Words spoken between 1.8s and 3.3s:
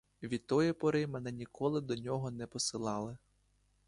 до нього не посилали.